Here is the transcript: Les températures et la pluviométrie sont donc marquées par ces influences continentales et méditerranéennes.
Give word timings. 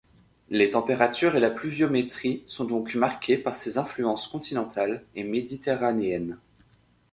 Les 0.49 0.71
températures 0.71 1.35
et 1.35 1.39
la 1.39 1.51
pluviométrie 1.51 2.43
sont 2.47 2.65
donc 2.65 2.95
marquées 2.95 3.37
par 3.37 3.55
ces 3.55 3.77
influences 3.77 4.27
continentales 4.27 5.03
et 5.13 5.23
méditerranéennes. 5.23 6.39